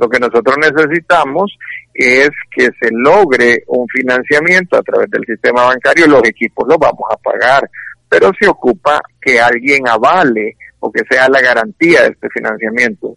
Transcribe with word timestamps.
Lo 0.00 0.08
que 0.08 0.18
nosotros 0.18 0.56
necesitamos 0.56 1.58
es 1.92 2.30
que 2.50 2.70
se 2.80 2.88
logre 2.90 3.64
un 3.66 3.86
financiamiento 3.86 4.78
a 4.78 4.82
través 4.82 5.10
del 5.10 5.26
sistema 5.26 5.64
bancario, 5.66 6.06
los 6.06 6.26
equipos 6.26 6.66
los 6.66 6.78
vamos 6.78 7.04
a 7.12 7.18
pagar, 7.18 7.68
pero 8.08 8.30
se 8.40 8.48
ocupa 8.48 8.98
que 9.20 9.38
alguien 9.38 9.86
avale 9.86 10.56
o 10.78 10.90
que 10.90 11.02
sea 11.10 11.28
la 11.28 11.42
garantía 11.42 12.02
de 12.02 12.08
este 12.08 12.28
financiamiento. 12.30 13.14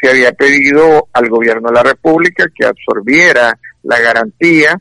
Se 0.00 0.08
había 0.08 0.30
pedido 0.30 1.08
al 1.12 1.28
gobierno 1.28 1.68
de 1.68 1.74
la 1.74 1.82
República 1.82 2.44
que 2.54 2.64
absorbiera 2.64 3.58
la 3.82 3.98
garantía 3.98 4.80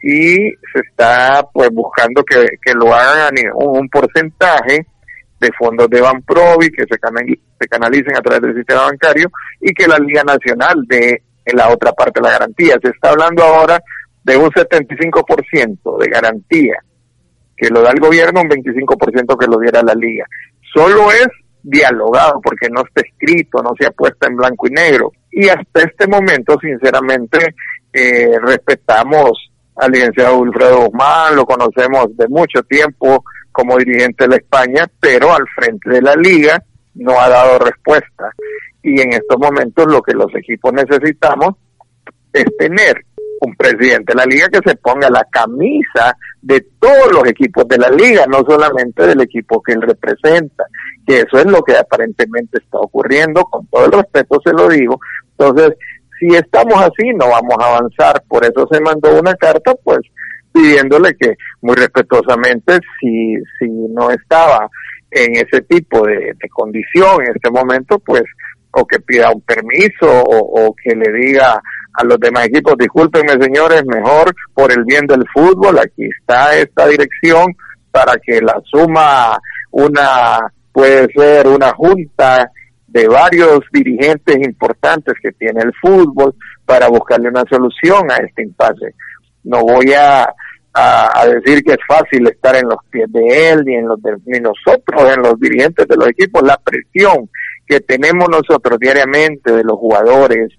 y 0.00 0.34
se 0.72 0.80
está 0.88 1.46
pues 1.52 1.68
buscando 1.72 2.24
que, 2.24 2.72
lo 2.72 2.94
hagan 2.94 3.34
un, 3.54 3.80
un 3.80 3.88
porcentaje 3.90 4.86
de 5.38 5.50
fondos 5.58 5.88
de 5.90 6.00
Banprovi 6.00 6.70
que 6.70 6.84
se, 6.84 6.98
se 6.98 7.68
canalicen 7.68 8.16
a 8.16 8.20
través 8.20 8.42
del 8.42 8.56
sistema 8.56 8.82
bancario 8.82 9.30
y 9.60 9.72
que 9.74 9.86
la 9.86 9.98
Liga 9.98 10.22
Nacional 10.24 10.82
de 10.86 11.22
en 11.46 11.56
la 11.56 11.68
otra 11.70 11.92
parte 11.92 12.20
de 12.20 12.26
la 12.26 12.32
garantía. 12.32 12.76
Se 12.82 12.90
está 12.90 13.10
hablando 13.10 13.42
ahora 13.42 13.80
de 14.22 14.36
un 14.36 14.50
75% 14.50 15.98
de 15.98 16.08
garantía 16.08 16.74
que 17.56 17.70
lo 17.70 17.80
da 17.80 17.90
el 17.92 18.00
gobierno, 18.00 18.42
un 18.42 18.50
25% 18.50 19.38
que 19.38 19.46
lo 19.46 19.58
diera 19.58 19.82
la 19.82 19.94
liga. 19.94 20.26
Solo 20.74 21.10
es 21.10 21.28
dialogado 21.62 22.40
porque 22.42 22.68
no 22.68 22.82
está 22.82 23.00
escrito, 23.00 23.62
no 23.62 23.70
se 23.78 23.86
ha 23.86 23.90
puesto 23.92 24.26
en 24.26 24.36
blanco 24.36 24.66
y 24.66 24.72
negro. 24.72 25.12
Y 25.30 25.48
hasta 25.48 25.82
este 25.82 26.06
momento, 26.06 26.58
sinceramente, 26.60 27.54
eh, 27.92 28.38
respetamos 28.42 29.50
al 29.76 29.90
licenciado 29.92 30.38
Wilfredo 30.38 30.86
Guzmán, 30.86 31.36
lo 31.36 31.46
conocemos 31.46 32.14
de 32.16 32.28
mucho 32.28 32.62
tiempo 32.62 33.24
como 33.56 33.78
dirigente 33.78 34.24
de 34.24 34.28
la 34.28 34.36
España, 34.36 34.86
pero 35.00 35.32
al 35.32 35.48
frente 35.54 35.88
de 35.88 36.02
la 36.02 36.14
liga 36.14 36.62
no 36.94 37.18
ha 37.18 37.26
dado 37.26 37.58
respuesta 37.58 38.30
y 38.82 39.00
en 39.00 39.14
estos 39.14 39.38
momentos 39.38 39.86
lo 39.86 40.02
que 40.02 40.12
los 40.12 40.32
equipos 40.34 40.74
necesitamos 40.74 41.54
es 42.34 42.44
tener 42.58 43.02
un 43.40 43.56
presidente 43.56 44.12
de 44.12 44.14
la 44.14 44.26
liga 44.26 44.48
que 44.48 44.60
se 44.62 44.76
ponga 44.76 45.08
la 45.08 45.24
camisa 45.30 46.14
de 46.42 46.66
todos 46.78 47.12
los 47.12 47.26
equipos 47.26 47.66
de 47.66 47.78
la 47.78 47.88
liga, 47.88 48.26
no 48.26 48.44
solamente 48.46 49.06
del 49.06 49.22
equipo 49.22 49.62
que 49.62 49.72
él 49.72 49.80
representa, 49.80 50.64
que 51.06 51.20
eso 51.20 51.38
es 51.38 51.46
lo 51.46 51.62
que 51.62 51.78
aparentemente 51.78 52.58
está 52.58 52.78
ocurriendo, 52.78 53.42
con 53.44 53.66
todo 53.68 53.86
el 53.86 53.92
respeto 53.92 54.38
se 54.44 54.52
lo 54.52 54.68
digo. 54.68 55.00
Entonces, 55.30 55.78
si 56.20 56.34
estamos 56.34 56.76
así, 56.76 57.08
no 57.14 57.28
vamos 57.30 57.56
a 57.58 57.76
avanzar, 57.76 58.22
por 58.28 58.44
eso 58.44 58.68
se 58.70 58.80
mandó 58.80 59.18
una 59.18 59.34
carta, 59.34 59.74
pues 59.82 60.00
pidiéndole 60.56 61.14
que 61.14 61.34
muy 61.60 61.76
respetuosamente, 61.76 62.78
si, 62.98 63.34
si 63.58 63.68
no 63.68 64.10
estaba 64.10 64.68
en 65.10 65.36
ese 65.36 65.62
tipo 65.62 66.06
de, 66.06 66.34
condición 66.50 67.22
en 67.22 67.32
este 67.34 67.50
momento, 67.50 67.98
pues 67.98 68.22
o 68.78 68.86
que 68.86 68.98
pida 69.00 69.30
un 69.30 69.40
permiso 69.40 70.06
o, 70.06 70.74
que 70.82 70.94
le 70.94 71.10
diga 71.10 71.60
a 71.94 72.04
los 72.04 72.18
demás 72.20 72.46
equipos, 72.46 72.74
discúlpenme 72.78 73.42
señores, 73.42 73.82
mejor 73.86 74.34
por 74.52 74.70
el 74.70 74.84
bien 74.84 75.06
del 75.06 75.24
fútbol, 75.32 75.78
aquí 75.78 76.04
está 76.20 76.54
esta 76.54 76.86
dirección 76.86 77.54
para 77.90 78.18
que 78.18 78.40
la 78.42 78.60
suma 78.64 79.38
una, 79.70 80.40
puede 80.72 81.08
ser 81.14 81.46
una 81.48 81.72
junta 81.72 82.50
de 82.86 83.08
varios 83.08 83.60
dirigentes 83.72 84.36
importantes 84.36 85.14
que 85.22 85.32
tiene 85.32 85.62
el 85.62 85.72
fútbol 85.80 86.34
para 86.66 86.88
buscarle 86.88 87.28
una 87.28 87.44
solución 87.48 88.10
a 88.10 88.16
este 88.16 88.42
impasse. 88.42 88.94
No 89.44 89.62
voy 89.62 89.92
a, 89.94 90.26
a, 90.78 91.26
decir 91.26 91.64
que 91.64 91.72
es 91.72 91.78
fácil 91.88 92.26
estar 92.28 92.54
en 92.54 92.68
los 92.68 92.78
pies 92.90 93.10
de 93.10 93.50
él, 93.50 93.64
ni 93.64 93.76
en 93.76 93.88
los 93.88 94.00
de, 94.02 94.14
ni 94.26 94.40
nosotros, 94.40 95.14
en 95.14 95.22
los 95.22 95.40
dirigentes 95.40 95.88
de 95.88 95.96
los 95.96 96.08
equipos, 96.08 96.42
la 96.42 96.58
presión 96.58 97.30
que 97.66 97.80
tenemos 97.80 98.28
nosotros 98.28 98.78
diariamente 98.78 99.52
de 99.52 99.64
los 99.64 99.78
jugadores, 99.78 100.52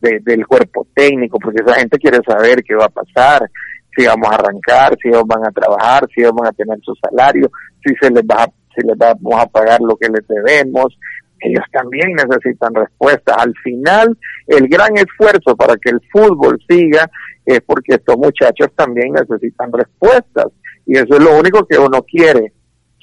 del 0.00 0.46
cuerpo 0.46 0.86
técnico, 0.94 1.38
porque 1.38 1.62
esa 1.64 1.80
gente 1.80 1.98
quiere 1.98 2.18
saber 2.26 2.62
qué 2.62 2.74
va 2.74 2.84
a 2.84 2.90
pasar, 2.90 3.50
si 3.96 4.04
vamos 4.04 4.28
a 4.30 4.34
arrancar, 4.34 4.94
si 5.00 5.08
ellos 5.08 5.24
van 5.26 5.46
a 5.46 5.50
trabajar, 5.50 6.06
si 6.14 6.20
ellos 6.20 6.34
van 6.34 6.48
a 6.48 6.52
tener 6.52 6.78
su 6.82 6.92
salario, 6.96 7.50
si 7.82 7.94
se 8.00 8.10
les 8.10 8.22
va 8.22 8.46
si 8.74 8.86
les 8.86 8.98
vamos 8.98 9.40
a 9.40 9.46
pagar 9.46 9.80
lo 9.80 9.96
que 9.96 10.08
les 10.08 10.26
debemos. 10.26 10.98
Ellos 11.44 11.64
también 11.70 12.12
necesitan 12.14 12.74
respuestas. 12.74 13.36
Al 13.38 13.54
final, 13.62 14.16
el 14.46 14.66
gran 14.68 14.96
esfuerzo 14.96 15.54
para 15.54 15.76
que 15.76 15.90
el 15.90 16.00
fútbol 16.10 16.58
siga 16.68 17.10
es 17.44 17.60
porque 17.60 17.94
estos 17.94 18.16
muchachos 18.16 18.68
también 18.74 19.12
necesitan 19.12 19.70
respuestas. 19.72 20.46
Y 20.86 20.96
eso 20.96 21.14
es 21.14 21.20
lo 21.22 21.38
único 21.38 21.66
que 21.66 21.78
uno 21.78 22.02
quiere 22.02 22.52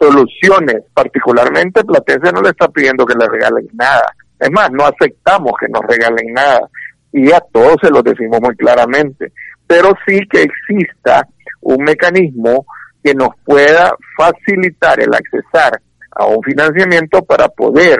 soluciones, 0.00 0.82
particularmente 0.94 1.84
Platense 1.84 2.32
no 2.32 2.40
le 2.40 2.50
está 2.50 2.68
pidiendo 2.68 3.04
que 3.04 3.14
le 3.18 3.28
regalen 3.28 3.68
nada. 3.74 4.14
Es 4.38 4.50
más, 4.50 4.70
no 4.72 4.86
aceptamos 4.86 5.52
que 5.60 5.68
nos 5.68 5.82
regalen 5.82 6.32
nada. 6.32 6.70
Y 7.12 7.30
a 7.30 7.40
todos 7.52 7.76
se 7.82 7.90
lo 7.90 8.02
decimos 8.02 8.40
muy 8.40 8.56
claramente. 8.56 9.32
Pero 9.66 9.92
sí 10.06 10.20
que 10.30 10.42
exista 10.42 11.28
un 11.60 11.84
mecanismo 11.84 12.64
que 13.04 13.14
nos 13.14 13.30
pueda 13.44 13.92
facilitar 14.16 14.98
el 15.00 15.14
accesar 15.14 15.80
a 16.12 16.26
un 16.26 16.42
financiamiento 16.42 17.22
para 17.22 17.48
poder 17.48 17.98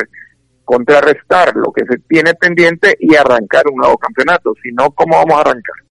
contrarrestar 0.71 1.57
lo 1.57 1.73
que 1.73 1.85
se 1.85 1.99
tiene 2.09 2.35
pendiente 2.35 2.97
y 3.01 3.17
arrancar 3.17 3.65
un 3.67 3.79
nuevo 3.79 3.99
campeonato. 3.99 4.55
Si 4.63 4.71
no, 4.71 4.93
¿cómo 4.93 5.17
vamos 5.17 5.37
a 5.37 5.41
arrancar? 5.41 5.75